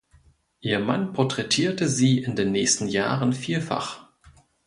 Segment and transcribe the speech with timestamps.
[0.61, 4.09] Ihr Mann porträtierte sie in den nächsten Jahren vielfach.